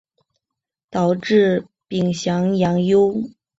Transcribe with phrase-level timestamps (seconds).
[0.89, 2.97] 导致丙寅洋扰。